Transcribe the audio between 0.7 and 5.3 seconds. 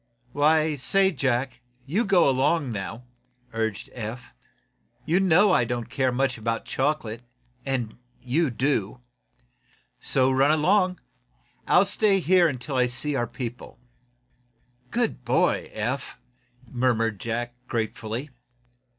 say, Jack, you go along now," urged Eph. "You